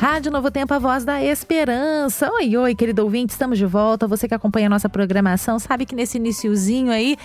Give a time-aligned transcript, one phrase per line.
[0.00, 2.32] Rádio Novo Tempo, a voz da esperança.
[2.32, 4.06] Oi, oi, querido ouvinte, estamos de volta.
[4.06, 7.18] Você que acompanha a nossa programação sabe que nesse iniciozinho aí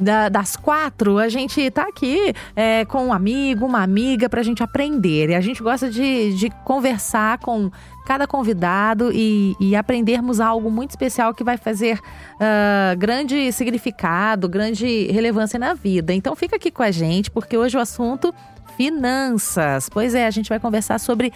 [0.00, 4.62] da, das quatro, a gente tá aqui é, com um amigo, uma amiga, pra gente
[4.62, 5.28] aprender.
[5.28, 7.70] E a gente gosta de, de conversar com
[8.06, 15.06] cada convidado e, e, aprendermos algo muito especial que vai fazer uh, grande significado, grande
[15.12, 16.14] relevância na vida.
[16.14, 18.34] Então fica aqui com a gente, porque hoje o assunto
[18.76, 19.88] finanças.
[19.88, 21.32] Pois é, a gente vai conversar sobre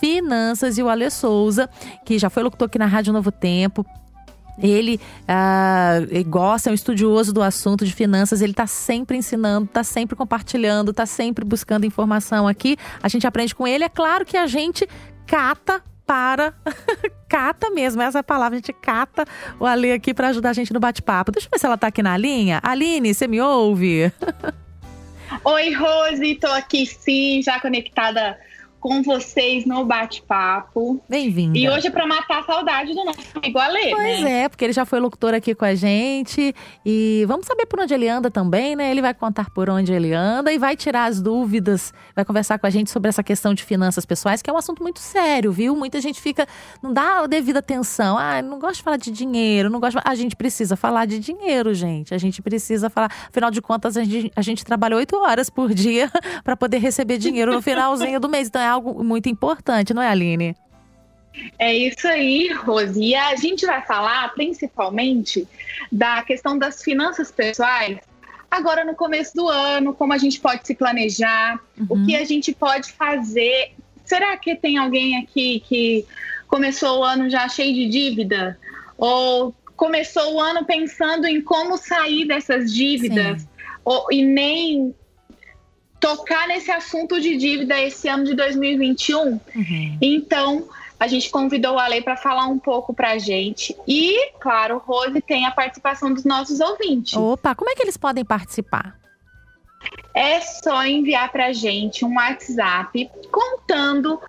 [0.00, 1.68] finanças e o Ale Souza,
[2.04, 3.84] que já foi locutor aqui na Rádio Novo Tempo,
[4.58, 9.82] ele uh, gosta, é um estudioso do assunto de finanças, ele está sempre ensinando, está
[9.82, 12.76] sempre compartilhando, está sempre buscando informação aqui.
[13.02, 13.84] A gente aprende com ele.
[13.84, 14.86] É claro que a gente
[15.26, 16.52] cata para.
[17.28, 19.24] cata mesmo, essa é a palavra, a gente cata
[19.58, 21.32] o Ale aqui para ajudar a gente no bate-papo.
[21.32, 22.60] Deixa eu ver se ela está aqui na linha.
[22.62, 24.12] Aline, você me ouve?
[25.44, 28.36] Oi, Rose, estou aqui sim, já conectada
[28.80, 31.00] com vocês no bate-papo.
[31.08, 31.58] Bem-vinda.
[31.58, 34.44] E hoje é para matar a saudade do nosso amigo Ale, Pois né?
[34.44, 36.54] é, porque ele já foi locutor aqui com a gente.
[36.84, 38.90] E vamos saber por onde ele anda também, né?
[38.90, 42.66] Ele vai contar por onde ele anda e vai tirar as dúvidas, vai conversar com
[42.66, 45.76] a gente sobre essa questão de finanças pessoais, que é um assunto muito sério, viu?
[45.76, 46.46] Muita gente fica,
[46.82, 48.16] não dá a devida atenção.
[48.16, 49.98] Ah, não gosto de falar de dinheiro, não gosto.
[49.98, 50.02] De...
[50.06, 52.14] A gente precisa falar de dinheiro, gente.
[52.14, 53.12] A gente precisa falar.
[53.28, 56.10] Afinal de contas, a gente, a gente trabalha oito horas por dia
[56.42, 58.48] para poder receber dinheiro no finalzinho do mês.
[58.48, 60.56] Então é algo muito importante, não é, Aline?
[61.58, 63.00] É isso aí, Rose.
[63.00, 65.46] E a gente vai falar principalmente
[65.90, 67.98] da questão das finanças pessoais
[68.50, 71.86] agora no começo do ano, como a gente pode se planejar, uhum.
[71.90, 73.72] o que a gente pode fazer.
[74.04, 76.04] Será que tem alguém aqui que
[76.48, 78.58] começou o ano já cheio de dívida?
[78.98, 83.46] Ou começou o ano pensando em como sair dessas dívidas?
[83.84, 84.94] Ou, e nem
[86.00, 89.32] tocar nesse assunto de dívida esse ano de 2021.
[89.54, 89.98] Uhum.
[90.00, 93.76] Então, a gente convidou a Lei para falar um pouco para a gente.
[93.86, 97.14] E, claro, Rose tem a participação dos nossos ouvintes.
[97.14, 98.98] Opa, como é que eles podem participar?
[100.14, 104.20] É só enviar para a gente um WhatsApp contando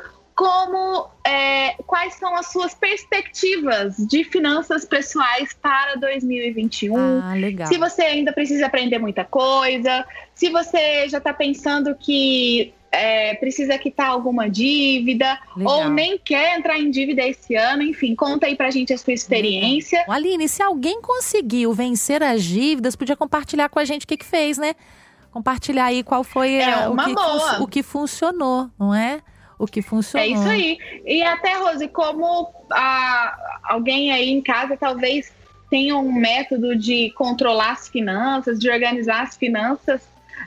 [0.42, 6.98] como é, quais são as suas perspectivas de finanças pessoais para 2021.
[6.98, 7.68] Ah, legal.
[7.68, 10.04] Se você ainda precisa aprender muita coisa,
[10.34, 15.82] se você já está pensando que é, precisa quitar alguma dívida legal.
[15.82, 19.14] ou nem quer entrar em dívida esse ano, enfim, conta aí pra gente a sua
[19.14, 20.00] experiência.
[20.00, 20.16] Legal.
[20.16, 24.26] Aline, se alguém conseguiu vencer as dívidas, podia compartilhar com a gente o que, que
[24.26, 24.74] fez, né?
[25.32, 29.22] Compartilhar aí qual foi é a, o, que, o que funcionou, não é?
[29.62, 30.28] O que funcionou.
[30.28, 30.78] É isso aí.
[31.06, 35.32] E até, Rose, como a, alguém aí em casa talvez
[35.70, 40.02] tenha um método de controlar as finanças, de organizar as finanças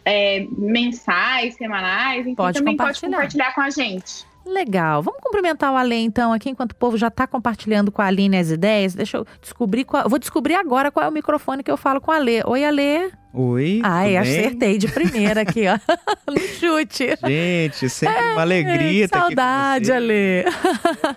[0.05, 4.27] é, mensais, semanais, enfim, pode também pode compartilhar com a gente.
[4.45, 5.03] Legal.
[5.03, 8.37] Vamos cumprimentar o Ale, então, aqui, enquanto o povo já está compartilhando com a Aline
[8.37, 8.95] as ideias.
[8.95, 10.07] Deixa eu descobrir qual.
[10.07, 12.43] Vou descobrir agora qual é o microfone que eu falo com a Ale.
[12.45, 13.24] Oi, Ale.
[13.37, 13.81] Oi.
[13.83, 15.77] Ai, acertei de primeira aqui, ó.
[16.31, 17.19] no chute.
[17.27, 20.45] Gente, sempre é, uma alegria estar Saudade, Ale.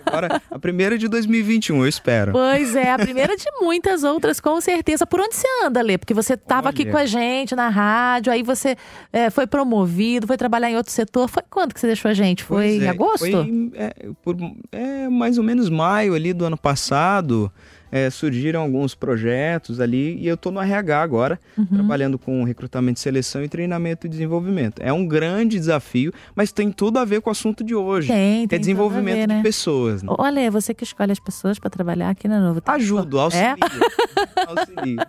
[0.03, 2.31] Agora, a primeira de 2021, eu espero.
[2.31, 5.05] Pois é, a primeira de muitas outras, com certeza.
[5.05, 6.00] Por onde você anda, Ale?
[6.00, 8.75] Porque você estava aqui com a gente na rádio, aí você
[9.13, 11.29] é, foi promovido, foi trabalhar em outro setor.
[11.29, 12.44] Foi quando que você deixou a gente?
[12.44, 13.19] Foi pois em é, agosto?
[13.19, 14.35] Foi é, por,
[14.72, 17.51] é, mais ou menos maio ali do ano passado
[17.92, 21.66] é, surgiram alguns projetos ali e eu estou no RH agora, uhum.
[21.66, 24.81] trabalhando com recrutamento, seleção e treinamento e desenvolvimento.
[24.81, 28.08] É um grande desafio, mas tem tudo a ver com o assunto de hoje.
[28.08, 29.38] Tem, que tem é desenvolvimento ver, né?
[29.38, 30.03] de pessoas.
[30.03, 30.14] Né?
[30.18, 33.46] Olha, é você que escolhe as pessoas para trabalhar aqui na Novo Ajudo, auxilio.
[33.46, 33.56] É?
[34.47, 35.00] auxilio.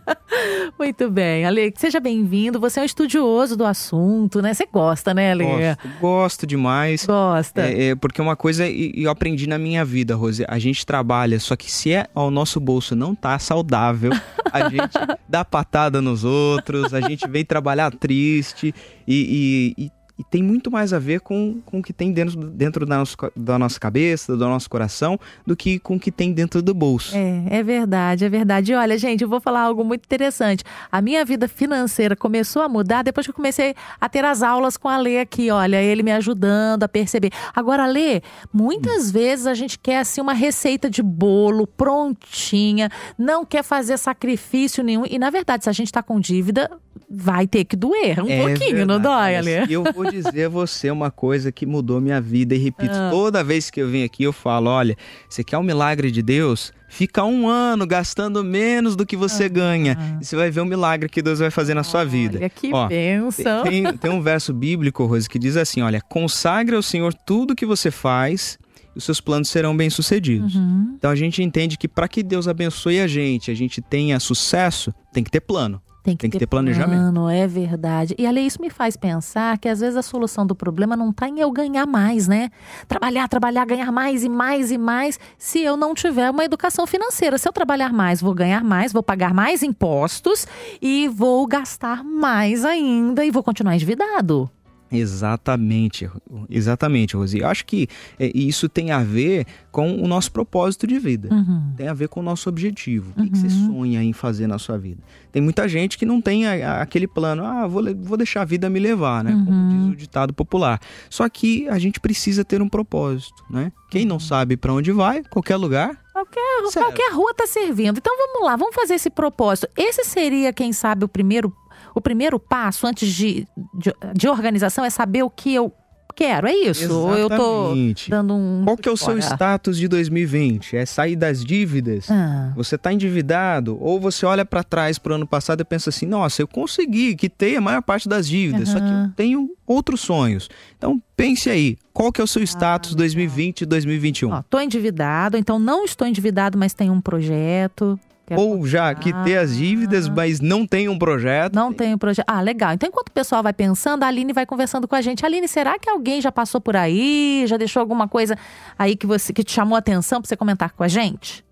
[0.79, 1.45] Muito bem.
[1.45, 2.61] Ale, seja bem-vindo.
[2.61, 4.55] Você é um estudioso do assunto, né?
[4.55, 5.45] Você gosta, né, Ale?
[5.45, 7.05] Gosto, gosto demais.
[7.05, 7.63] Gosta.
[7.63, 11.57] É, é, porque uma coisa eu aprendi na minha vida, Rose, a gente trabalha, só
[11.57, 14.13] que se é ao nosso bolso não tá saudável,
[14.53, 14.93] a gente
[15.27, 18.75] dá patada nos outros, a gente vem trabalhar triste
[19.07, 22.37] e, e, e e tem muito mais a ver com, com o que tem dentro,
[22.37, 26.33] dentro da, nosso, da nossa cabeça, do nosso coração, do que com o que tem
[26.33, 27.17] dentro do bolso.
[27.17, 28.73] É, é verdade, é verdade.
[28.73, 30.65] E olha, gente, eu vou falar algo muito interessante.
[30.91, 34.77] A minha vida financeira começou a mudar depois que eu comecei a ter as aulas
[34.77, 37.31] com a Lê aqui, olha, ele me ajudando a perceber.
[37.55, 38.21] Agora, Lê,
[38.53, 39.13] muitas hum.
[39.13, 45.05] vezes a gente quer assim uma receita de bolo prontinha, não quer fazer sacrifício nenhum.
[45.09, 46.69] E na verdade, se a gente está com dívida,
[47.11, 48.87] vai ter que doer um é pouquinho, verdade.
[48.87, 49.51] não dói, Ale?
[49.69, 53.09] E eu vou dizer a você uma coisa que mudou minha vida e repito, ah.
[53.11, 54.97] toda vez que eu venho aqui eu falo, olha,
[55.29, 56.73] você quer um milagre de Deus?
[56.91, 59.49] Fica um ano gastando menos do que você ah.
[59.49, 60.19] ganha.
[60.21, 62.39] E você vai ver o milagre que Deus vai fazer na sua vida.
[62.39, 63.63] Olha que Ó, bênção.
[63.63, 67.67] Tem, tem um verso bíblico, Rose, que diz assim: olha, consagre ao Senhor tudo que
[67.67, 68.59] você faz
[68.99, 70.57] os seus planos serão bem-sucedidos.
[70.57, 70.95] Uhum.
[70.97, 74.93] Então a gente entende que para que Deus abençoe a gente, a gente tenha sucesso,
[75.13, 75.81] tem que ter plano.
[76.09, 77.01] Tem que, Tem que ter planejamento.
[77.01, 78.15] Plano, é verdade.
[78.17, 81.29] E ali isso me faz pensar que às vezes a solução do problema não está
[81.29, 82.51] em eu ganhar mais, né?
[82.87, 87.37] Trabalhar, trabalhar, ganhar mais e mais e mais, se eu não tiver uma educação financeira.
[87.37, 90.47] Se eu trabalhar mais, vou ganhar mais, vou pagar mais impostos
[90.81, 94.51] e vou gastar mais ainda e vou continuar endividado.
[94.91, 96.11] Exatamente,
[96.49, 97.41] exatamente, Rosi.
[97.41, 97.89] Eu acho que
[98.19, 101.29] é, isso tem a ver com o nosso propósito de vida.
[101.31, 101.73] Uhum.
[101.77, 103.13] Tem a ver com o nosso objetivo.
[103.17, 105.03] O que, você sonha em fazer na sua vida?
[105.31, 108.79] Tem muita gente que não tem aquele plano, ah, vou, vou deixar a vida me
[108.79, 109.33] levar, né?
[109.33, 110.81] Como diz o ditado popular.
[111.11, 113.71] Só que a gente precisa ter um propósito, né?
[113.91, 115.99] Quem não sabe para onde vai, qualquer lugar.
[116.13, 117.99] Qualquer, qualquer rua está servindo.
[117.99, 119.69] Então vamos lá, vamos fazer esse propósito.
[119.77, 121.55] Esse seria, quem sabe, o primeiro,
[121.99, 125.73] o primeiro passo antes de, de, de organização é saber o que eu
[126.15, 126.49] quero.
[126.49, 126.93] É isso?
[126.93, 127.35] Ou eu tô
[127.67, 128.11] Exatamente.
[128.11, 128.63] dando um.
[128.65, 130.77] Qual que é o seu status de 2020?
[130.77, 132.11] É sair das dívidas?
[132.11, 135.91] Ah, Você está endividado ou você olha para trás para o ano passado e pensa
[135.91, 140.01] assim: nossa, eu consegui quitei a maior parte das dívidas, só que eu tenho outros
[140.01, 140.49] sonhos.
[140.77, 144.31] Então pense aí, qual que é o seu status 2020 e 2021?
[144.33, 147.99] ó, tô endividado, então não estou endividado, mas tenho um projeto.
[148.29, 151.55] Quero ou já quitei as dívidas, mas não tem um projeto?
[151.55, 152.27] Não tenho projeto.
[152.29, 152.73] Ah, legal.
[152.75, 155.25] Então, enquanto o pessoal vai pensando, a Aline vai conversando com a gente.
[155.25, 157.45] Aline, será que alguém já passou por aí?
[157.47, 158.37] Já deixou alguma coisa
[158.79, 161.45] aí que você que te chamou a atenção para você comentar com a gente?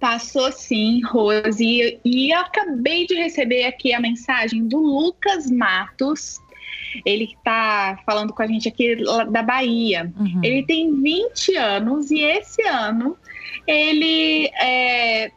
[0.00, 2.00] Passou sim, Rose.
[2.04, 6.40] E eu acabei de receber aqui a mensagem do Lucas Matos.
[7.06, 8.96] Ele que tá falando com a gente aqui
[9.30, 10.12] da Bahia.
[10.18, 10.40] Uhum.
[10.42, 13.16] Ele tem 20 anos e esse ano
[13.66, 15.30] ele é,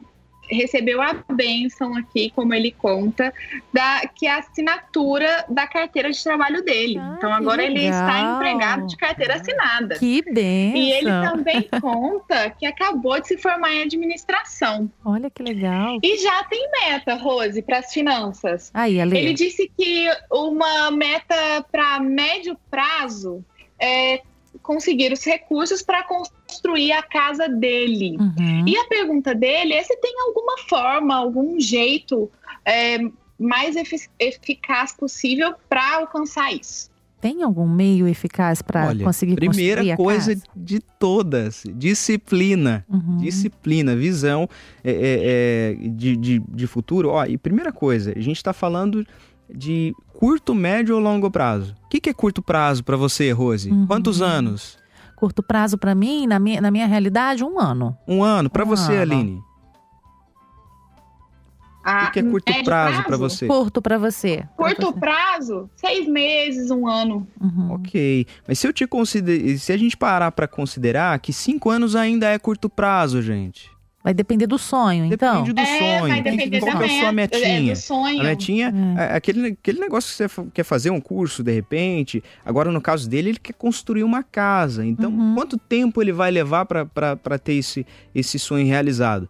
[0.50, 3.34] recebeu a bênção aqui, como ele conta,
[3.74, 6.98] da, que é a assinatura da carteira de trabalho dele.
[7.00, 9.96] Ah, então agora ele está empregado de carteira assinada.
[9.98, 10.82] Que benção.
[10.82, 14.90] E ele também conta que acabou de se formar em administração.
[15.04, 16.00] Olha que legal.
[16.02, 18.72] E já tem meta, Rose, para as finanças.
[18.74, 19.18] Aí, Ale.
[19.18, 23.44] Ele disse que uma meta para médio prazo
[23.80, 24.22] é
[24.62, 28.18] conseguir os recursos para construir a casa dele.
[28.20, 28.68] Uhum.
[28.68, 32.30] E a pergunta dele é se tem alguma forma, algum jeito
[32.64, 32.98] é,
[33.40, 36.90] mais efi- eficaz possível para alcançar isso.
[37.22, 40.48] Tem algum meio eficaz para conseguir primeira construir a coisa casa?
[40.56, 42.86] de todas, disciplina.
[42.88, 43.18] Uhum.
[43.18, 44.48] Disciplina, visão
[44.84, 47.10] é, é, é, de, de, de futuro.
[47.10, 49.06] Ó, e primeira coisa, a gente está falando
[49.50, 51.76] de curto, médio ou longo prazo.
[51.86, 53.70] O que, que é curto prazo para você, Rose?
[53.72, 53.86] Uhum.
[53.88, 54.78] Quantos anos?
[55.16, 57.98] Curto prazo para mim, na minha, na minha realidade, um ano.
[58.08, 58.50] Um ano?
[58.50, 59.02] Para Um você, ano.
[59.02, 59.42] Aline?
[61.88, 63.46] O que, que é curto médio prazo para você?
[63.46, 64.44] Curto para você.
[64.58, 65.00] Pra Curto você.
[65.00, 67.28] prazo, seis meses, um ano.
[67.40, 67.74] Uhum.
[67.74, 71.96] Ok, mas se eu te consider, se a gente parar para considerar que cinco anos
[71.96, 73.70] ainda é curto prazo, gente.
[74.06, 75.42] Vai depender do sonho, então.
[75.44, 76.08] Depende do é, sonho.
[76.14, 77.74] vai depender Qual da que é a sua é, metinha?
[77.74, 78.22] do sonho.
[78.22, 79.14] A metinha, É.
[79.14, 82.24] é aquele, aquele negócio que você quer fazer um curso de repente.
[82.46, 84.86] Agora, no caso dele, ele quer construir uma casa.
[84.86, 85.34] Então, Uhum.
[85.34, 89.28] quanto tempo ele vai levar para ter esse, esse sonho realizado?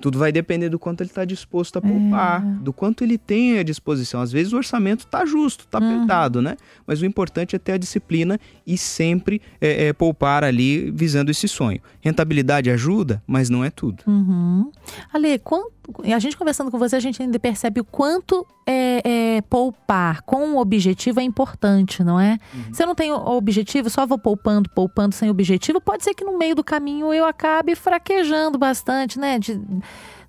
[0.00, 2.62] Tudo vai depender do quanto ele está disposto a poupar, É.
[2.62, 4.20] do quanto ele tem à disposição.
[4.20, 5.96] Às vezes o orçamento está justo, está Uhum.
[5.96, 6.56] apertado, né?
[6.86, 11.48] Mas o importante é ter a disciplina e sempre é, é, poupar ali visando esse
[11.48, 11.80] sonho.
[12.00, 14.02] Rentabilidade ajuda, mas não é tudo.
[14.06, 14.70] Uhum.
[15.12, 15.72] Ale, quanto,
[16.04, 20.54] a gente conversando com você, a gente ainda percebe o quanto é, é, poupar com
[20.54, 22.38] o objetivo é importante, não é?
[22.72, 26.36] Se eu não tenho objetivo, só vou poupando, poupando sem objetivo, pode ser que no
[26.38, 29.38] meio do caminho eu acabe fraquejando bastante, né?
[29.38, 29.60] De-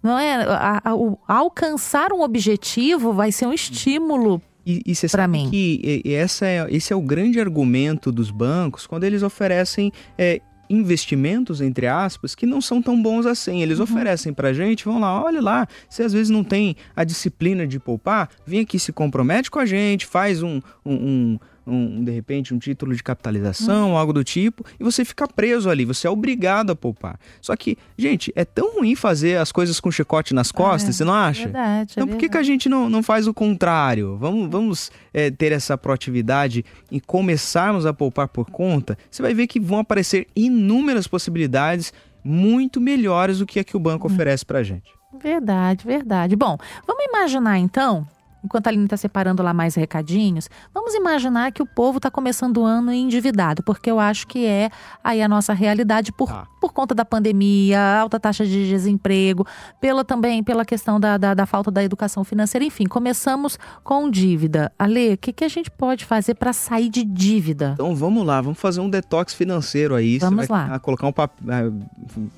[0.03, 0.35] não é?
[0.43, 4.41] A- a- o- alcançar um objetivo vai ser um estímulo.
[4.65, 5.49] E, e você sabe mim.
[5.49, 11.61] que essa é, esse é o grande argumento dos bancos quando eles oferecem é, investimentos,
[11.61, 13.61] entre aspas, que não são tão bons assim.
[13.61, 17.65] Eles oferecem pra gente, vão lá, olha lá, você às vezes não tem a disciplina
[17.67, 22.11] de poupar, vem aqui, se compromete com a gente, faz um, um, um- um, de
[22.11, 26.09] repente, um título de capitalização, algo do tipo, e você fica preso ali, você é
[26.09, 27.19] obrigado a poupar.
[27.41, 31.13] Só que, gente, é tão ruim fazer as coisas com chicote nas costas, você não
[31.13, 31.43] acha?
[31.43, 31.91] Verdade.
[31.91, 34.17] Então, é por que, que a gente não, não faz o contrário?
[34.17, 38.97] Vamos, vamos é, ter essa proatividade e começarmos a poupar por conta?
[39.11, 41.93] Você vai ver que vão aparecer inúmeras possibilidades
[42.23, 44.91] muito melhores do que a que o banco oferece pra gente.
[45.21, 46.35] Verdade, verdade.
[46.35, 48.07] Bom, vamos imaginar então
[48.47, 52.57] enquanto a Aline está separando lá mais recadinhos, vamos imaginar que o povo está começando
[52.57, 54.69] o ano endividado, porque eu acho que é
[55.03, 56.47] aí a nossa realidade por, ah.
[56.61, 59.45] por conta da pandemia, alta taxa de desemprego,
[59.81, 64.71] pela também pela questão da, da, da falta da educação financeira, enfim, começamos com dívida.
[64.79, 67.71] Ale, o que, que a gente pode fazer para sair de dívida?
[67.73, 70.17] Então vamos lá, vamos fazer um detox financeiro aí.
[70.19, 70.79] Vamos Você vai lá.
[70.79, 71.73] colocar um papel,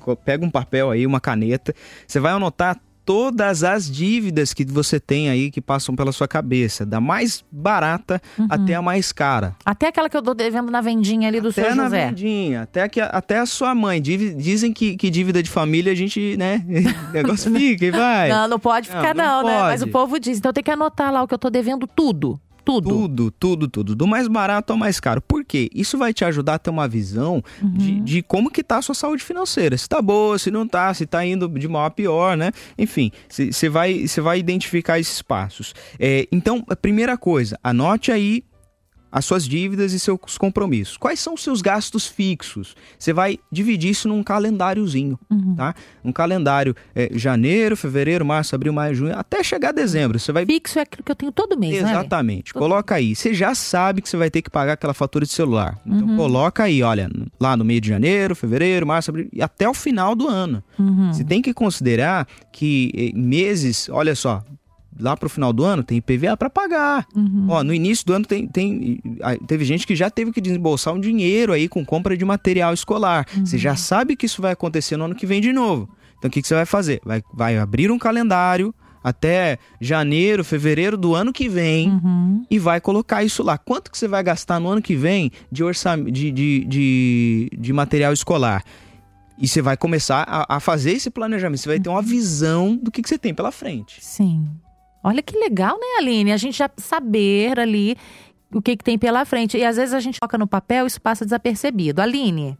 [0.08, 1.72] é, pega um papel aí, uma caneta,
[2.06, 2.76] você vai anotar
[3.10, 8.22] todas as dívidas que você tem aí que passam pela sua cabeça, da mais barata
[8.38, 8.46] uhum.
[8.48, 9.56] até a mais cara.
[9.64, 11.82] Até aquela que eu tô devendo na vendinha ali do até seu José.
[11.86, 14.00] Até na vendinha, até, que, até a sua mãe.
[14.00, 16.64] Dizem que, que dívida de família a gente, né,
[17.12, 18.28] negócio fica e vai.
[18.28, 19.62] Não, não pode ficar não, não, não né?
[19.62, 22.40] Mas o povo diz, então tem que anotar lá o que eu tô devendo tudo.
[22.70, 22.88] Tudo.
[22.90, 23.96] Tudo, tudo, tudo.
[23.96, 25.20] Do mais barato ao mais caro.
[25.20, 25.68] Por quê?
[25.74, 27.72] Isso vai te ajudar a ter uma visão uhum.
[27.72, 29.76] de, de, como que tá a sua saúde financeira.
[29.76, 32.52] Se tá boa, se não tá, se tá indo de mal a pior, né?
[32.78, 35.74] Enfim, você vai, vai identificar esses passos.
[35.98, 38.44] É, então, a primeira coisa, anote aí
[39.10, 40.96] as suas dívidas e seus compromissos.
[40.96, 42.74] Quais são os seus gastos fixos?
[42.98, 45.54] Você vai dividir isso num calendáriozinho, uhum.
[45.54, 45.74] tá?
[46.04, 50.18] Um calendário é, janeiro, fevereiro, março, abril, maio, junho, até chegar dezembro.
[50.18, 52.54] Você vai fixo é aquilo que eu tenho todo mês, né, Exatamente.
[52.54, 53.14] Né, coloca aí.
[53.14, 55.78] Você já sabe que você vai ter que pagar aquela fatura de celular.
[55.86, 56.16] Então uhum.
[56.16, 60.14] coloca aí, olha, lá no meio de janeiro, fevereiro, março, abril e até o final
[60.14, 60.62] do ano.
[60.78, 61.12] Uhum.
[61.12, 64.44] Você tem que considerar que eh, meses, olha só,
[65.00, 67.06] lá pro final do ano tem IPVA para pagar.
[67.14, 67.46] Uhum.
[67.48, 69.00] Ó, no início do ano tem, tem,
[69.46, 73.26] teve gente que já teve que desembolsar um dinheiro aí com compra de material escolar.
[73.36, 73.46] Uhum.
[73.46, 75.88] Você já sabe que isso vai acontecer no ano que vem de novo.
[76.18, 77.00] Então o que, que você vai fazer?
[77.04, 82.44] Vai, vai abrir um calendário até janeiro, fevereiro do ano que vem uhum.
[82.50, 83.56] e vai colocar isso lá.
[83.56, 87.72] Quanto que você vai gastar no ano que vem de, orçamento, de, de, de, de
[87.72, 88.62] material escolar?
[89.38, 91.60] E você vai começar a, a, fazer esse planejamento.
[91.60, 92.04] Você vai ter uma uhum.
[92.04, 94.04] visão do que, que você tem pela frente.
[94.04, 94.46] Sim.
[95.02, 96.32] Olha que legal, né, Aline?
[96.32, 97.96] A gente já saber ali
[98.52, 99.56] o que, que tem pela frente.
[99.56, 102.02] E às vezes a gente coloca no papel e isso passa desapercebido.
[102.02, 102.58] Aline.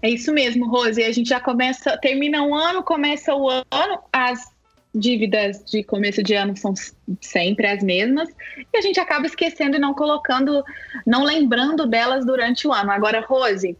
[0.00, 1.02] É isso mesmo, Rose.
[1.02, 4.54] A gente já começa, termina um ano, começa o ano, as
[4.94, 6.72] dívidas de começo de ano são
[7.20, 8.28] sempre as mesmas
[8.72, 10.62] e a gente acaba esquecendo e não colocando,
[11.04, 12.92] não lembrando delas durante o ano.
[12.92, 13.76] Agora, Rose,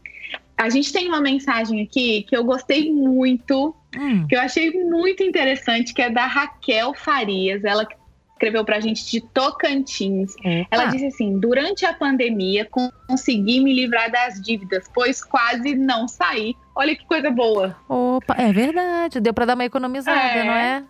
[0.56, 4.26] a gente tem uma mensagem aqui que eu gostei muito, hum.
[4.26, 7.64] que eu achei muito interessante, que é da Raquel Farias.
[7.64, 7.87] Ela
[8.32, 10.34] escreveu para a gente de Tocantins.
[10.70, 12.68] Ela disse assim: durante a pandemia
[13.08, 16.54] consegui me livrar das dívidas, pois quase não saí.
[16.76, 17.76] Olha que coisa boa.
[17.88, 19.20] Opa, é verdade.
[19.20, 20.44] Deu para dar uma economizada, é.
[20.44, 20.84] não é?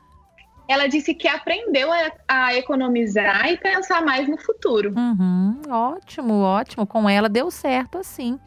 [0.66, 4.94] Ela disse que aprendeu a, a, economizar e pensar mais no futuro.
[4.96, 6.86] Uhum, ótimo, ótimo.
[6.86, 8.40] Com ela deu certo assim.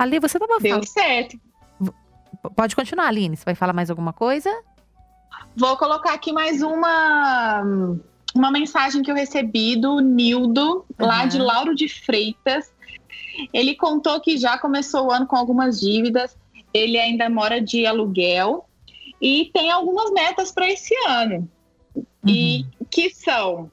[0.00, 0.62] Ali, você falando.
[0.62, 1.38] Deu certo.
[2.56, 3.36] Pode continuar, Aline.
[3.36, 4.50] Você vai falar mais alguma coisa?
[5.54, 7.62] Vou colocar aqui mais uma
[8.34, 11.06] uma mensagem que eu recebi do Nildo, uhum.
[11.06, 12.72] lá de Lauro de Freitas.
[13.52, 16.34] Ele contou que já começou o ano com algumas dívidas.
[16.72, 18.64] Ele ainda mora de aluguel
[19.20, 21.46] e tem algumas metas para esse ano.
[21.94, 22.04] Uhum.
[22.26, 23.70] E que são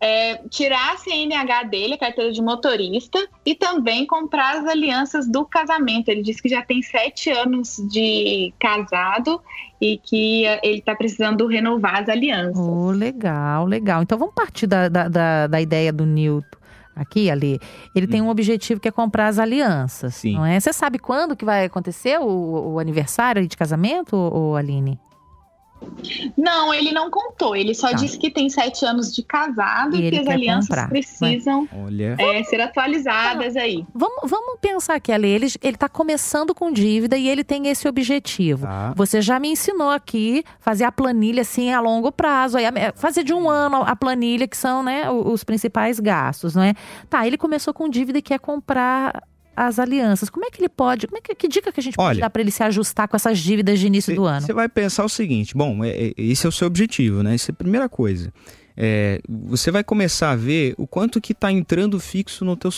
[0.00, 5.44] é, tirar a CNH dele, a carteira de motorista, e também comprar as alianças do
[5.44, 6.08] casamento.
[6.08, 9.40] Ele disse que já tem sete anos de casado
[9.80, 12.58] e que eh, ele está precisando renovar as alianças.
[12.58, 14.02] Oh, legal, legal.
[14.02, 16.60] Então vamos partir da, da, da, da ideia do Newton
[16.94, 17.58] aqui, Ali,
[17.94, 18.10] ele hum.
[18.10, 18.30] tem um hum.
[18.30, 20.34] objetivo que é comprar as alianças, Sim.
[20.34, 20.60] não é?
[20.60, 24.98] Você sabe quando que vai acontecer o, o aniversário de casamento, ou Aline?
[26.36, 27.56] Não, ele não contou.
[27.56, 27.94] Ele só tá.
[27.94, 30.88] disse que tem sete anos de casado e, e que as alianças comprar.
[30.88, 31.68] precisam
[32.18, 33.60] é, ser atualizadas tá.
[33.60, 33.84] aí.
[33.94, 35.28] Vamos, vamos pensar aqui, Ale.
[35.28, 38.66] Ele, ele tá começando com dívida e ele tem esse objetivo.
[38.66, 38.92] Tá.
[38.96, 42.58] Você já me ensinou aqui fazer a planilha assim a longo prazo.
[42.58, 46.74] Aí, fazer de um ano a planilha, que são né, os principais gastos, não é?
[47.08, 49.22] Tá, ele começou com dívida e quer comprar
[49.56, 50.30] as alianças.
[50.30, 52.20] Como é que ele pode, como é que, que dica que a gente Olha, pode
[52.20, 54.46] dar para ele se ajustar com essas dívidas de início cê, do ano?
[54.46, 57.34] Você vai pensar o seguinte, bom, é, é, esse é o seu objetivo, né?
[57.34, 58.32] Essa é a primeira coisa.
[58.76, 62.70] É, você vai começar a ver o quanto que está entrando fixo no teu,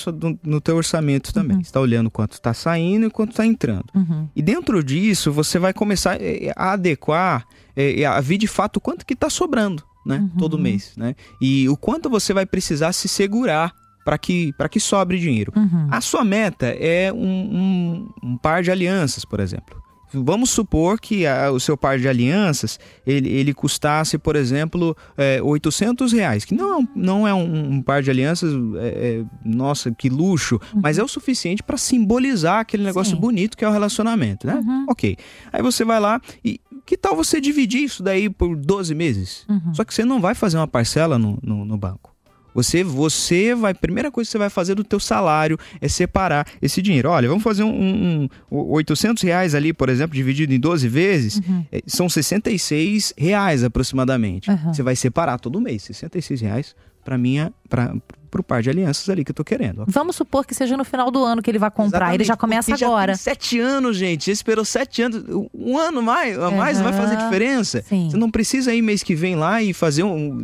[0.42, 1.58] no, teu orçamento também.
[1.58, 1.62] Uhum.
[1.62, 3.86] Você está olhando quanto está saindo e quanto está entrando.
[3.94, 4.28] Uhum.
[4.34, 8.80] E dentro disso, você vai começar é, a adequar, é, a ver de fato o
[8.80, 9.84] quanto que está sobrando.
[10.04, 10.18] Né?
[10.18, 10.38] Uhum.
[10.38, 11.14] Todo mês, né?
[11.40, 13.72] E o quanto você vai precisar se segurar
[14.04, 15.52] para que, que sobre dinheiro.
[15.54, 15.88] Uhum.
[15.90, 19.82] A sua meta é um, um, um, par de alianças, por exemplo.
[20.14, 25.40] Vamos supor que a, o seu par de alianças ele, ele custasse, por exemplo, é,
[25.42, 30.10] 800 reais, que não, não é um, um par de alianças, é, é, nossa, que
[30.10, 30.80] luxo, uhum.
[30.82, 33.20] mas é o suficiente para simbolizar aquele negócio Sim.
[33.20, 34.56] bonito que é o relacionamento, né?
[34.56, 34.86] Uhum.
[34.88, 35.16] Ok.
[35.50, 39.46] Aí você vai lá e que tal você dividir isso daí por 12 meses?
[39.48, 39.72] Uhum.
[39.74, 42.11] Só que você não vai fazer uma parcela no, no, no banco.
[42.54, 46.80] Você, você vai, primeira coisa que você vai fazer do teu salário é separar esse
[46.82, 47.08] dinheiro.
[47.10, 51.40] Olha, vamos fazer um, um, um 800 reais ali, por exemplo, dividido em 12 vezes,
[51.46, 51.64] Uhum.
[51.72, 54.50] eh, são 66 reais aproximadamente.
[54.50, 54.72] Uhum.
[54.74, 57.94] Você vai separar todo mês, 66 reais para minha, para
[58.32, 59.84] pro par de alianças ali que eu tô querendo.
[59.86, 62.14] Vamos supor que seja no final do ano que ele vai comprar.
[62.14, 63.12] ele Exatamente, já começa agora.
[63.12, 64.24] Já sete anos, gente.
[64.24, 65.22] Você esperou sete anos.
[65.54, 67.84] Um ano mais, a mais vai fazer diferença.
[67.86, 68.08] Sim.
[68.10, 70.40] Você não precisa ir mês que vem lá e fazer um.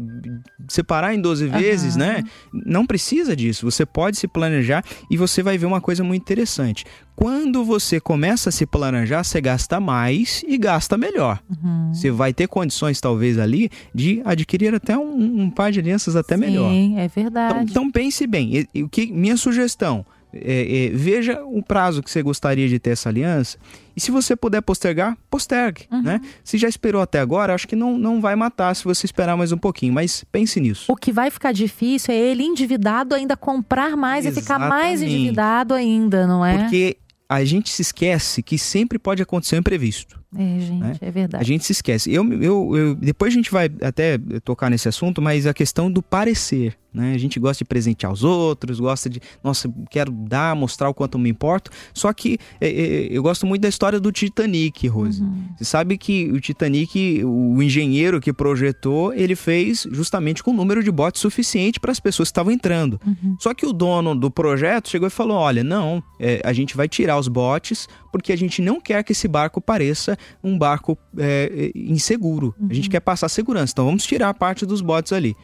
[0.69, 2.05] separar em 12 vezes, Aham.
[2.07, 2.25] né?
[2.53, 3.65] Não precisa disso.
[3.69, 6.85] Você pode se planejar e você vai ver uma coisa muito interessante.
[7.17, 11.41] Quando você começa a se planejar, você gasta mais e gasta melhor.
[11.51, 11.93] Uhum.
[11.93, 16.37] Você vai ter condições, talvez, ali, de adquirir até um, um par de alianças até
[16.37, 16.71] melhor.
[16.71, 17.71] Sim, é verdade.
[17.73, 18.67] então pense bem.
[18.75, 22.91] E- o que minha sugestão é, é, veja o prazo que você gostaria de ter
[22.91, 23.57] essa aliança
[23.97, 26.03] e se você puder postergar, postergue, Uhum.
[26.03, 26.21] né?
[26.45, 29.53] Se já esperou até agora, acho que não, não vai matar se você esperar mais
[29.53, 30.85] um pouquinho, mas pense nisso.
[30.93, 35.15] O que vai ficar difícil é ele endividado ainda comprar mais e ficar mais Exatamente.
[35.19, 36.59] endividado ainda, não é?
[36.59, 40.18] Porque a gente se esquece que sempre pode acontecer um imprevisto.
[40.37, 40.93] É, gente, né?
[41.01, 41.45] é A verdade.
[41.47, 42.13] gente se esquece.
[42.13, 46.03] Eu, eu, eu- depois a gente vai até tocar nesse assunto, mas a questão do
[46.03, 46.77] parecer.
[46.93, 47.13] Né?
[47.15, 51.17] A gente gosta de presentear os outros, gosta de, nossa, quero dar, mostrar o quanto
[51.17, 51.71] eu me importo.
[51.95, 55.23] Só que é, é, eu gosto muito da história do Titanic, Rose.
[55.23, 55.45] Uhum.
[55.57, 60.83] Você sabe que o Titanic, o engenheiro que projetou, ele fez justamente com um número
[60.83, 62.99] de botes suficiente para as pessoas que estavam entrando.
[63.07, 63.37] Uhum.
[63.39, 66.89] Só que o dono do projeto chegou e falou: olha, não, é, a gente vai
[66.89, 71.73] tirar os botes porque a gente não quer que esse barco pareça um barco é,
[71.75, 72.55] é, inseguro.
[72.69, 75.37] A gente quer passar segurança, então vamos tirar parte dos botes ali.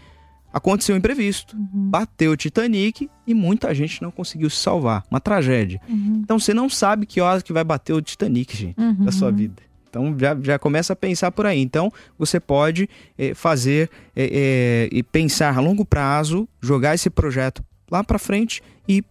[0.53, 5.03] Aconteceu um imprevisto, bateu o Titanic e muita gente não conseguiu se salvar.
[5.11, 5.81] Uma tragédia.
[5.89, 6.21] Uhum.
[6.23, 9.05] Então você não sabe que hora que vai bater o Titanic, gente, Uhum.
[9.05, 9.61] da sua vida.
[9.91, 11.61] Então já, já começa a pensar por aí.
[11.61, 17.65] Então você pode eh, fazer eh, eh, e pensar a longo prazo, jogar esse projeto
[17.91, 19.03] lá para frente e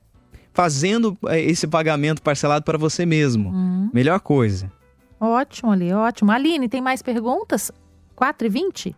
[0.53, 3.50] fazendo eh, esse pagamento parcelado para você mesmo.
[3.50, 4.72] Hum, Melhor coisa.
[5.19, 6.31] ótimo ali, ótimo.
[6.31, 7.72] Aline, tem mais perguntas?
[8.15, 8.95] 4 e 20?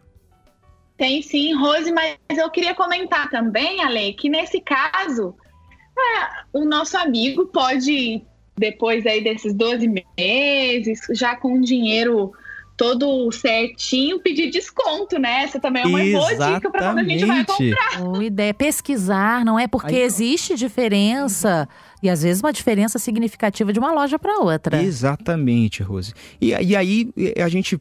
[0.97, 5.35] Tem sim, Rose, mas eu queria comentar também, Ale, que nesse caso,
[5.97, 8.23] é, o nosso amigo pode,
[8.57, 12.31] depois aí desses 12 meses, já com o dinheiro
[12.77, 15.43] todo certinho, pedir desconto, né?
[15.43, 17.65] Essa também é uma boa dica para quando a gente vai comprar.
[17.65, 18.03] Exatamente.
[18.03, 18.53] Boa ideia.
[18.53, 19.67] Pesquisar, não é?
[19.67, 21.67] Porque Aí- existe diferença.
[22.03, 24.81] E às vezes uma diferença significativa de uma loja para outra.
[24.83, 26.13] Exatamente, Rose.
[26.39, 27.09] E, e aí
[27.41, 27.79] a gente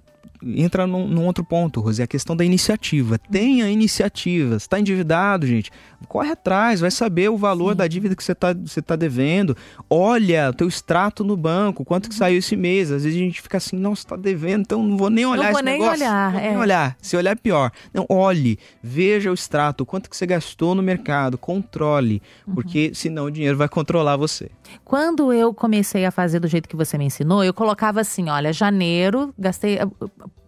[0.56, 3.18] entra num, num outro ponto, Rose, é a questão da iniciativa.
[3.18, 4.50] Tenha iniciativa.
[4.58, 5.70] Você está endividado, gente?
[6.08, 7.76] Corre atrás, vai saber o valor Sim.
[7.78, 9.56] da dívida que você está você tá devendo.
[9.88, 12.90] Olha o teu extrato no banco, quanto que saiu esse mês.
[12.92, 15.50] Às vezes a gente fica assim, não, você está devendo, então não vou nem olhar
[15.50, 16.02] vou esse nem negócio.
[16.04, 16.58] olhar, Não vou nem é.
[16.58, 16.96] olhar.
[17.00, 17.70] Se olhar é pior.
[17.92, 22.54] Não, olhe, veja o extrato, quanto que você gastou no mercado, controle, Uhum.
[22.54, 24.50] porque senão o dinheiro vai controlar você.
[24.84, 28.52] Quando eu comecei a fazer do jeito que você me ensinou, eu colocava assim: olha,
[28.52, 29.78] janeiro, gastei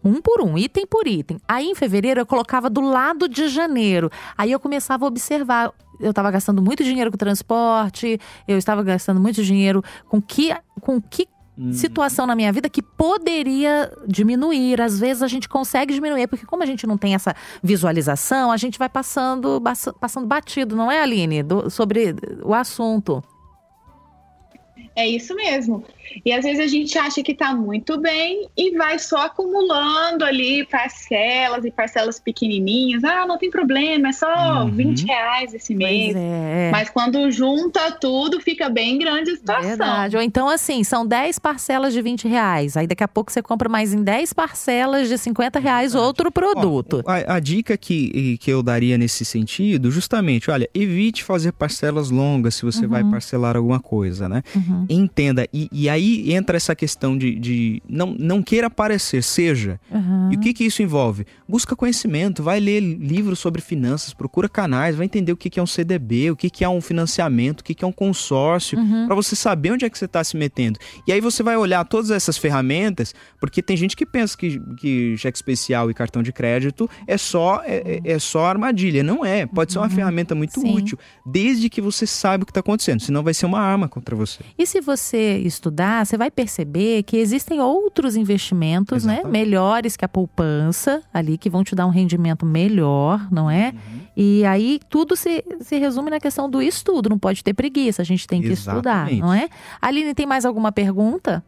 [0.05, 1.39] um por um, item por item.
[1.49, 4.11] Aí em fevereiro eu colocava do lado de janeiro.
[4.39, 5.73] Aí eu começava a observar.
[5.99, 11.01] Eu estava gastando muito dinheiro com transporte, eu estava gastando muito dinheiro com que, com
[11.01, 11.27] que
[11.59, 11.73] Hum.
[11.73, 14.79] situação na minha vida que poderia diminuir.
[14.79, 18.59] Às vezes a gente consegue diminuir, porque como a gente não tem essa visualização, a
[18.59, 19.59] gente vai passando,
[19.99, 21.43] passando batido, não é, Aline?
[21.43, 23.25] Do- sobre o assunto.
[24.97, 25.85] É isso mesmo.
[26.25, 30.65] E às vezes a gente acha que tá muito bem e vai só acumulando ali
[30.67, 33.05] parcelas e parcelas pequenininhas.
[33.05, 34.27] Ah, não tem problema, é só
[34.65, 34.71] Uhum.
[34.71, 36.13] 20 reais esse mês.
[36.13, 36.71] Pois é.
[36.73, 39.69] Mas quando junta tudo, fica bem grande a situação.
[39.69, 40.17] Verdade.
[40.17, 42.77] Ou então, assim, são 10 parcelas de 20 reais.
[42.77, 47.03] Aí daqui a pouco você compra mais em 10 parcelas de 50 reais outro produto.
[47.05, 52.11] Ó, a, a dica que, que eu daria nesse sentido, justamente, olha, evite fazer parcelas
[52.11, 54.43] longas se você vai parcelar alguma coisa, né?
[54.55, 54.86] Uhum.
[54.89, 59.81] Entenda, e, e aí entra essa questão de, de não, não queira aparecer, seja.
[59.91, 60.33] Uhum.
[60.33, 61.27] E o que, que isso envolve?
[61.49, 65.63] Busca conhecimento, vai ler livros sobre finanças, procura canais, vai entender o que, que é
[65.63, 69.07] um CDB, o que, que é um financiamento, o que, que é um consórcio, Uhum.
[69.07, 70.79] para você saber onde é que você está se metendo.
[71.07, 75.17] E aí você vai olhar todas essas ferramentas, porque tem gente que pensa que, que
[75.17, 79.03] cheque especial e cartão de crédito é só, é, é- é só armadilha.
[79.03, 79.47] Não é.
[79.47, 80.75] Pode ser uma ferramenta muito Sim.
[80.75, 84.15] útil, desde que você saiba o que está acontecendo, senão vai ser uma arma contra
[84.17, 84.41] você.
[84.59, 89.15] E se você estudar, você vai perceber que existem outros investimentos, né?
[89.15, 89.33] Exatamente.
[89.33, 93.73] Melhores que a poupança, ali, que vão te dar um rendimento melhor, não é?
[93.75, 94.01] Uhum.
[94.17, 97.09] E aí tudo se, se resume na questão do estudo.
[97.09, 99.21] Não pode ter preguiça, a gente tem que estudar, Exatamente.
[99.21, 99.49] não é?
[99.81, 101.45] Aline, tem mais alguma pergunta?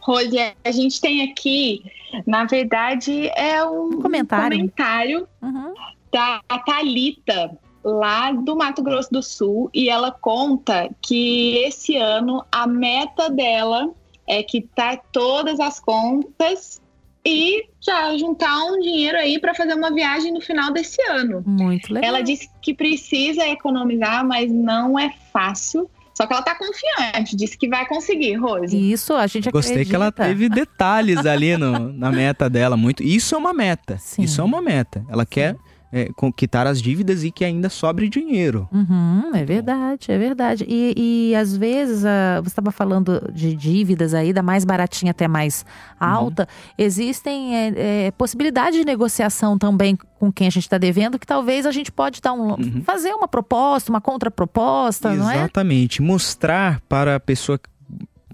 [0.00, 1.82] Rose, a gente tem aqui,
[2.26, 5.74] na verdade, é um, um comentário, comentário uhum.
[6.12, 12.66] da Thalita, lá do Mato Grosso do Sul, e ela conta que esse ano a
[12.66, 13.90] meta dela
[14.26, 16.82] é quitar todas as contas
[17.24, 21.44] e já juntar um dinheiro aí para fazer uma viagem no final desse ano.
[21.46, 22.08] Muito legal.
[22.08, 25.88] Ela disse que precisa economizar, mas não é fácil.
[26.12, 28.74] Só que ela tá confiante, disse que vai conseguir, Rose.
[28.74, 29.90] Isso, a gente Gostei acredita.
[29.90, 32.74] que ela teve detalhes ali no, na meta dela.
[32.76, 33.02] Muito.
[33.02, 33.98] Isso é uma meta.
[33.98, 34.22] Sim.
[34.22, 35.04] Isso é uma meta.
[35.10, 35.30] Ela Sim.
[35.30, 35.56] quer
[35.96, 38.68] é, quitar as dívidas e que ainda sobre dinheiro.
[38.70, 40.66] Uhum, é verdade, é verdade.
[40.68, 45.26] E, e às vezes, uh, você estava falando de dívidas aí, da mais baratinha até
[45.26, 45.64] mais
[45.98, 46.74] alta, uhum.
[46.76, 51.64] existem é, é, possibilidades de negociação também com quem a gente está devendo, que talvez
[51.64, 52.82] a gente pode dar um, uhum.
[52.84, 55.36] fazer uma proposta, uma contraproposta, não é?
[55.36, 56.02] Exatamente.
[56.02, 57.58] Mostrar para a pessoa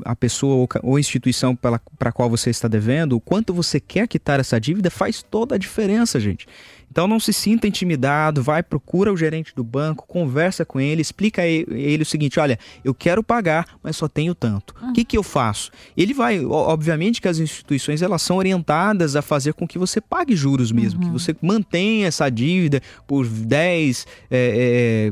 [0.04, 4.40] a pessoa ou instituição para a qual você está devendo, o quanto você quer quitar
[4.40, 6.46] essa dívida, faz toda a diferença, gente.
[6.92, 11.40] Então não se sinta intimidado, vai, procura o gerente do banco, conversa com ele, explica
[11.40, 14.74] a ele o seguinte: olha, eu quero pagar, mas só tenho tanto.
[14.78, 14.92] O uhum.
[14.92, 15.70] que, que eu faço?
[15.96, 20.36] Ele vai, obviamente que as instituições elas são orientadas a fazer com que você pague
[20.36, 21.06] juros mesmo, uhum.
[21.06, 25.10] que você mantenha essa dívida por 10, é,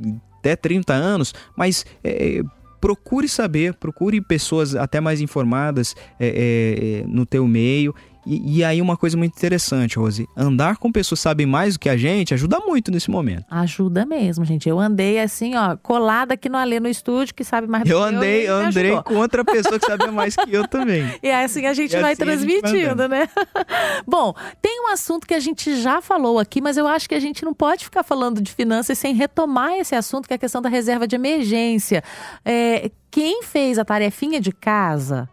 [0.00, 2.42] é, até 30 anos, mas é,
[2.80, 7.94] procure saber, procure pessoas até mais informadas é, é, no teu meio
[8.28, 11.80] e, e, aí uma coisa muito interessante, Rose, andar com pessoas que sabem mais do
[11.80, 13.46] que a gente ajuda muito nesse momento.
[13.50, 14.68] Ajuda mesmo, gente.
[14.68, 17.98] Eu andei assim, ó, colada aqui no Alê no estúdio, que sabe mais do eu
[17.98, 18.52] que andei, eu.
[18.52, 21.08] Eu andei com outra pessoa que sabe mais que eu também.
[21.22, 23.28] E assim a gente e vai assim transmitindo, gente vai né?
[24.06, 27.20] Bom, tem um assunto que a gente já falou aqui, mas eu acho que a
[27.20, 30.60] gente não pode ficar falando de finanças sem retomar esse assunto, que é a questão
[30.60, 32.02] da reserva de emergência.
[32.44, 35.28] É, quem fez a tarefinha de casa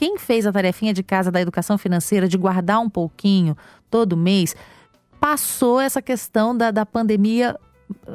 [0.00, 3.54] quem fez a tarefinha de casa da educação financeira, de guardar um pouquinho
[3.90, 4.56] todo mês,
[5.20, 7.54] passou essa questão da, da pandemia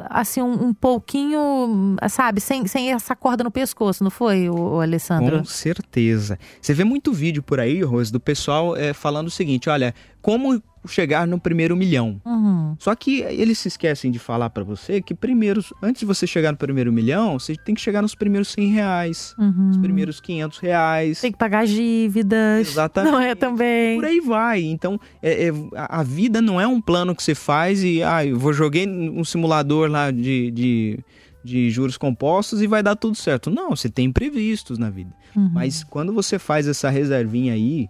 [0.09, 5.37] assim, um, um, pouquinho, sabe, sem, sem essa corda no pescoço, não foi, o, Alessandro?
[5.37, 6.39] Com certeza.
[6.59, 9.93] Você vê muito vídeo por aí, Rose, do pessoal é, falando o seguinte: olha,
[10.23, 12.21] como chegar no primeiro milhão.
[12.25, 12.75] Uhum.
[12.79, 16.51] Só que eles se esquecem de falar para você que primeiro, antes de você chegar
[16.51, 19.67] no primeiro milhão, você tem que chegar nos primeiros 100 reais, uhum.
[19.67, 21.21] nos primeiros 500 reais.
[21.21, 22.67] Tem que pagar dívidas.
[22.67, 23.11] Exatamente.
[23.11, 23.95] Não é também.
[23.95, 24.61] Por aí vai.
[24.61, 28.37] Então, é, é, a vida não é um plano que você faz e, ah, eu
[28.37, 30.99] vou joguei um simulador lá de, de
[31.45, 33.51] de juros compostos e vai dar tudo certo.
[33.51, 35.11] Não, você tem imprevistos na vida.
[35.35, 35.51] Uhum.
[35.53, 37.87] Mas quando você faz essa reservinha aí,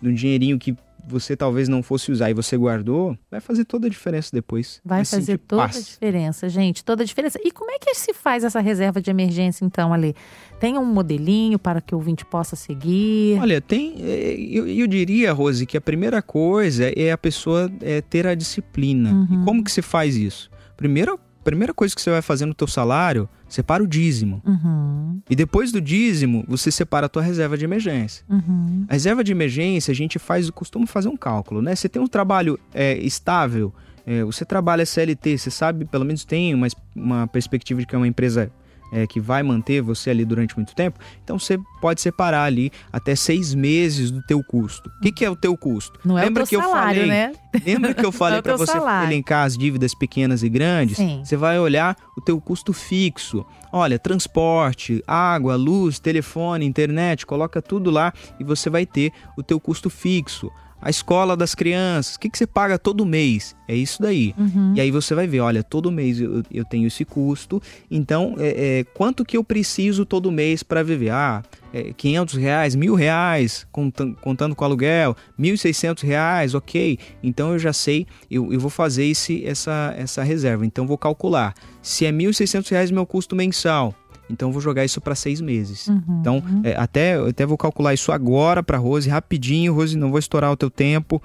[0.00, 0.76] de um dinheirinho que
[1.08, 4.80] você talvez não fosse usar e você guardou, vai fazer toda a diferença depois.
[4.84, 5.76] Vai, vai fazer toda paz.
[5.76, 7.38] a diferença, gente, toda a diferença.
[7.42, 10.14] E como é que se faz essa reserva de emergência, então, Ali?
[10.60, 13.38] Tem um modelinho para que o ouvinte possa seguir?
[13.40, 13.94] Olha, tem.
[14.00, 18.34] É, eu, eu diria, Rose, que a primeira coisa é a pessoa é, ter a
[18.34, 19.12] disciplina.
[19.12, 19.42] Uhum.
[19.42, 20.50] E como que se faz isso?
[20.76, 21.18] Primeiro,
[21.50, 24.42] primeira coisa que você vai fazer no teu salário, separa o dízimo.
[24.44, 25.20] Uhum.
[25.28, 28.24] E depois do dízimo, você separa a tua reserva de emergência.
[28.28, 28.84] Uhum.
[28.88, 31.74] A reserva de emergência, a gente faz, costuma fazer um cálculo, né?
[31.74, 33.72] Você tem um trabalho é, estável,
[34.06, 37.98] é, você trabalha CLT, você sabe, pelo menos tem uma, uma perspectiva de que é
[37.98, 38.50] uma empresa
[38.92, 43.14] é, que vai manter você ali durante muito tempo, então você pode separar ali até
[43.14, 44.90] seis meses do teu custo.
[44.98, 46.00] O que, que é o teu custo?
[46.04, 47.32] Não lembra é o teu que salário, eu falei, né?
[47.64, 49.08] Lembra que eu falei é para você salário.
[49.08, 50.96] elencar as dívidas pequenas e grandes?
[50.96, 51.22] Sim.
[51.24, 53.44] Você vai olhar o teu custo fixo.
[53.72, 59.60] Olha, transporte, água, luz, telefone, internet, coloca tudo lá e você vai ter o teu
[59.60, 63.56] custo fixo a escola das crianças, o que, que você paga todo mês?
[63.66, 64.34] É isso daí.
[64.38, 64.74] Uhum.
[64.76, 67.60] E aí você vai ver, olha, todo mês eu, eu tenho esse custo,
[67.90, 71.10] então é, é, quanto que eu preciso todo mês para viver?
[71.10, 76.98] Ah, é, 500 reais, mil reais, contando, contando com aluguel, 1.600 reais, ok.
[77.22, 80.64] Então eu já sei, eu, eu vou fazer esse, essa, essa reserva.
[80.64, 81.54] Então vou calcular.
[81.82, 83.94] Se é 1.600 reais meu custo mensal,
[84.30, 85.88] então vou jogar isso para seis meses.
[85.88, 86.02] Uhum.
[86.20, 90.50] Então é, até até vou calcular isso agora para Rose rapidinho, Rose, não vou estourar
[90.52, 91.22] o teu tempo.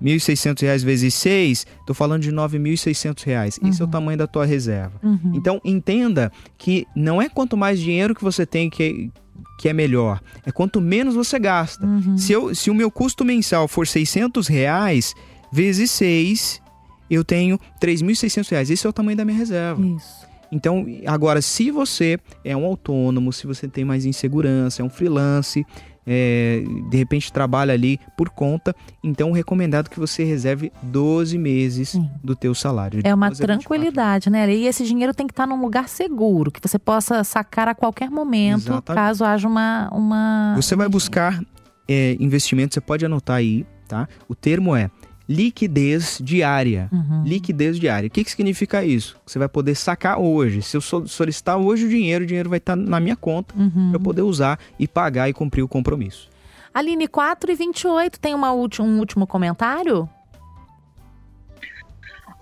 [0.00, 3.62] R$ 1.600 vezes 6, estou falando de R$ 9.600.
[3.62, 3.68] Uhum.
[3.68, 3.90] Esse é o uhum.
[3.90, 4.92] tamanho da tua reserva.
[5.02, 5.32] Uhum.
[5.34, 9.10] Então, entenda que não é quanto mais dinheiro que você tem que,
[9.58, 11.86] que é melhor, é quanto menos você gasta.
[11.86, 12.18] Uhum.
[12.18, 15.14] Se, eu, se o meu custo mensal for 600 reais,
[15.50, 16.60] vezes 6,
[17.10, 18.70] eu tenho 3.600 reais.
[18.70, 19.80] Esse é o tamanho da minha reserva.
[19.80, 20.23] Isso.
[20.54, 25.66] Então, agora, se você é um autônomo, se você tem mais insegurança, é um freelance,
[26.06, 32.08] é, de repente trabalha ali por conta, então recomendado que você reserve 12 meses Sim.
[32.22, 33.00] do teu salário.
[33.02, 34.48] É uma tranquilidade, né?
[34.54, 38.08] E esse dinheiro tem que estar num lugar seguro, que você possa sacar a qualquer
[38.08, 38.94] momento, Exatamente.
[38.94, 40.54] caso haja uma, uma...
[40.54, 41.42] Você vai buscar
[41.88, 44.06] é, investimento, você pode anotar aí, tá?
[44.28, 44.88] O termo é
[45.28, 46.88] liquidez diária.
[46.92, 47.22] Uhum.
[47.24, 48.06] Liquidez diária.
[48.06, 49.16] O que, que significa isso?
[49.26, 50.62] Você vai poder sacar hoje.
[50.62, 53.90] Se eu solicitar hoje o dinheiro, o dinheiro vai estar na minha conta uhum.
[53.90, 56.28] para eu poder usar e pagar e cumprir o compromisso.
[56.72, 60.08] Aline 4 e 28, tem uma um último comentário?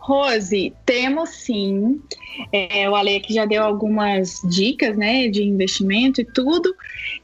[0.02, 2.02] Rose, temos sim.
[2.52, 6.74] É, o Ale aqui já deu algumas dicas, né, de investimento e tudo.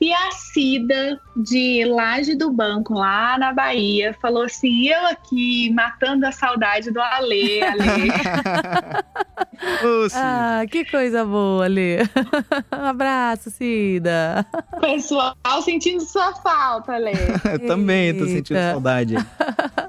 [0.00, 6.24] E a Cida, de Laje do Banco, lá na Bahia, falou assim: eu aqui matando
[6.24, 7.82] a saudade do Ale, Ale.
[10.14, 11.98] ah, que coisa boa, Ale.
[12.72, 14.46] um abraço, Cida.
[14.80, 17.10] Pessoal sentindo sua falta, Ale.
[17.66, 19.16] Também tô sentindo saudade.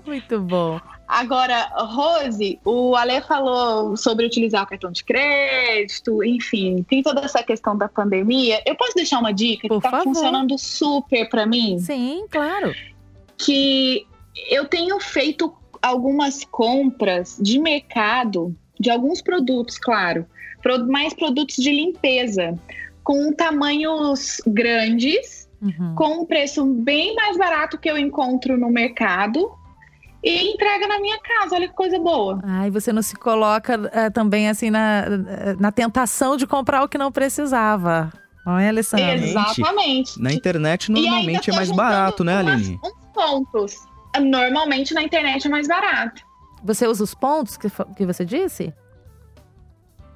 [0.08, 0.82] Muito bom.
[1.09, 7.41] Agora, Rose, o Ale falou sobre utilizar o cartão de crédito, enfim, tem toda essa
[7.41, 8.61] questão da pandemia.
[8.63, 11.79] Eu posso deixar uma dica Por que está funcionando super para mim?
[11.79, 12.75] Sim, claro.
[13.39, 14.05] Que
[14.51, 20.27] eu tenho feito algumas compras de mercado de alguns produtos, claro,
[20.87, 22.53] mais produtos de limpeza,
[23.03, 25.95] com tamanhos grandes, uhum.
[25.95, 29.57] com um preço bem mais barato que eu encontro no mercado
[30.23, 31.55] e entrega na minha casa.
[31.55, 32.39] Olha que coisa boa.
[32.43, 35.05] Ai, você não se coloca é, também assim na,
[35.60, 38.12] na tentação de comprar o que não precisava.
[38.45, 39.15] Olha, Alessandra.
[39.15, 40.21] Exatamente.
[40.21, 42.79] Na internet normalmente é mais barato, né, Aline?
[42.84, 43.75] Uns pontos.
[44.19, 46.23] Normalmente na internet é mais barato.
[46.63, 48.73] Você usa os pontos que, que você disse?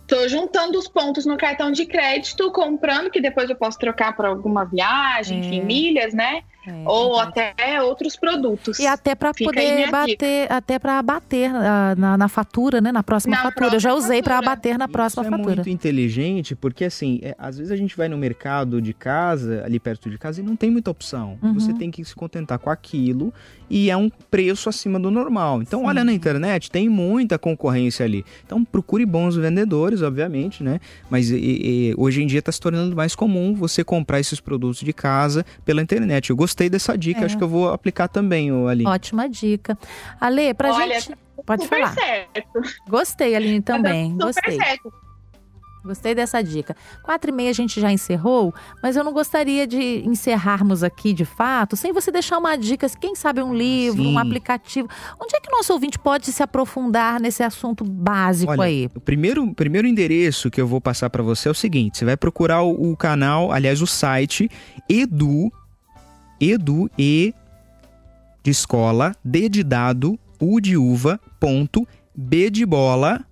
[0.01, 4.27] Estou juntando os pontos no cartão de crédito, comprando, que depois eu posso trocar para
[4.27, 5.45] alguma viagem, é.
[5.45, 6.43] enfim, milhas, né?
[6.65, 8.79] É, Ou até outros produtos.
[8.79, 12.91] E até para poder bater, até para bater na, na, na, fatura, né?
[12.91, 13.75] Na próxima na fatura.
[13.75, 15.53] Eu já usei para bater na próxima Isso fatura.
[15.53, 19.61] É muito inteligente, porque assim, é, às vezes a gente vai no mercado de casa,
[19.65, 21.37] ali perto de casa, e não tem muita opção.
[21.41, 21.53] Uhum.
[21.53, 23.33] Você tem que se contentar com aquilo
[23.69, 25.61] e é um preço acima do normal.
[25.61, 25.87] Então, Sim.
[25.87, 28.23] olha na internet, tem muita concorrência ali.
[28.45, 30.79] Então, procure bons vendedores, obviamente, né?
[31.09, 34.81] Mas e, e, hoje em dia está se tornando mais comum você comprar esses produtos
[34.81, 36.29] de casa pela internet.
[36.29, 37.25] Eu gostei dessa dica, é.
[37.25, 38.85] acho que eu vou aplicar também, Ali.
[38.85, 39.77] Ótima dica.
[40.19, 41.17] Ale, pra Olha, gente.
[41.45, 41.93] Pode falar.
[41.93, 42.61] Certo.
[42.87, 44.11] Gostei, Aline, também.
[44.11, 44.57] Super Gostei.
[44.57, 45.03] Certo.
[45.83, 46.75] Gostei dessa dica.
[47.03, 51.25] Quatro e meia a gente já encerrou, mas eu não gostaria de encerrarmos aqui de
[51.25, 54.13] fato sem você deixar uma dica, quem sabe um livro, Sim.
[54.13, 54.87] um aplicativo.
[55.19, 58.89] Onde é que o nosso ouvinte pode se aprofundar nesse assunto básico Olha, aí?
[58.95, 62.15] O primeiro, primeiro endereço que eu vou passar para você é o seguinte: você vai
[62.15, 64.49] procurar o, o canal, aliás, o site
[64.87, 65.51] Edu
[66.51, 67.33] edu e
[68.43, 73.25] de escola, d de dado, u de uva, ponto, b de bola,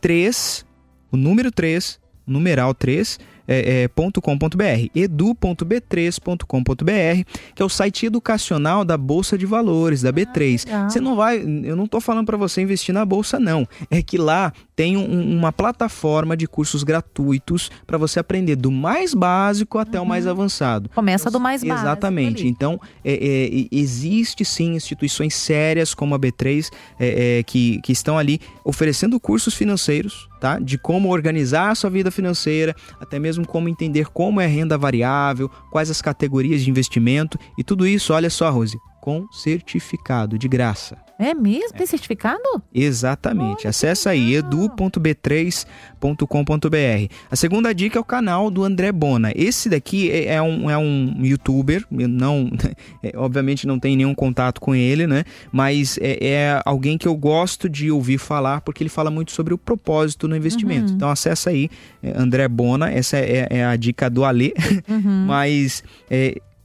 [0.00, 0.66] 3,
[1.12, 8.96] o número 3, numeral 3, é, é, .com.br, edu.b3.com.br, que é o site educacional da
[8.96, 10.66] Bolsa de Valores, da B3.
[10.70, 14.02] Ah, você não vai, eu não estou falando para você investir na bolsa não, é
[14.02, 19.78] que lá tem um, uma plataforma de cursos gratuitos para você aprender do mais básico
[19.78, 20.04] até uhum.
[20.04, 20.90] o mais avançado.
[20.94, 21.86] Começa do mais básico.
[21.86, 22.46] Exatamente.
[22.46, 28.18] Então, é, é, existe sim instituições sérias como a B3 é, é, que, que estão
[28.18, 30.58] ali oferecendo cursos financeiros, tá?
[30.58, 35.50] De como organizar a sua vida financeira, até mesmo como entender como é renda variável,
[35.70, 41.05] quais as categorias de investimento e tudo isso, olha só, Rose, com certificado de graça.
[41.18, 41.76] É mesmo?
[41.76, 42.42] Tem certificado?
[42.74, 43.62] Exatamente.
[43.62, 47.14] Olha, Acesse aí edu.b3.com.br.
[47.30, 49.32] A segunda dica é o canal do André Bona.
[49.34, 52.50] Esse daqui é, é um, é um youtuber, não,
[53.02, 55.24] é, obviamente não tem nenhum contato com ele, né?
[55.50, 59.54] Mas é, é, alguém que eu gosto de ouvir falar porque ele fala muito sobre
[59.54, 60.90] o propósito no investimento.
[60.90, 60.96] Uhum.
[60.96, 61.70] Então acessa aí,
[62.02, 62.90] é, André Bona.
[62.90, 64.52] Essa é, é, a dica do Alê.
[64.86, 65.24] Uhum.
[65.26, 65.82] Mas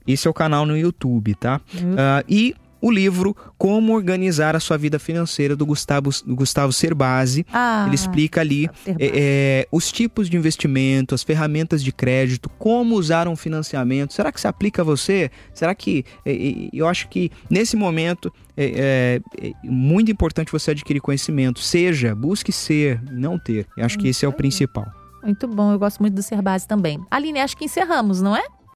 [0.06, 1.60] esse é o canal no YouTube, tá?
[1.74, 1.92] Uhum.
[1.92, 7.46] Uh, e o livro Como Organizar a Sua Vida Financeira, do Gustavo, do Gustavo Cerbasi.
[7.52, 12.96] Ah, Ele explica ali é, é, os tipos de investimento, as ferramentas de crédito, como
[12.96, 14.12] usar um financiamento.
[14.12, 15.30] Será que se aplica a você?
[15.54, 16.04] Será que.
[16.26, 21.60] É, é eu acho que nesse momento é, é, é, muito importante você adquirir conhecimento.
[21.60, 23.66] Seja, busque ser, não ter.
[23.76, 24.86] Eu acho que esse é o principal.
[25.22, 26.98] Muito bom, eu gosto muito do Cerbasi também.
[27.08, 28.42] Aline, acho que encerramos, não é?